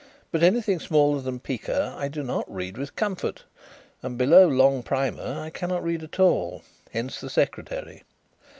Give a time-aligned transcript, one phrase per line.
[0.31, 3.43] But anything smaller than pica I do not read with comfort,
[4.01, 6.63] and below long primer I cannot read at all.
[6.91, 8.01] Hence the secretary.